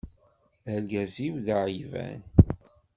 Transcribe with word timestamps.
Argaz-iw 0.73 1.35
d 1.45 1.47
aɛiban. 1.57 2.21